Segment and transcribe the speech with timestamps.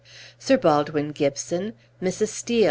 [0.39, 2.29] "Sir Baldwin Gibson Mrs.
[2.29, 2.59] Steel."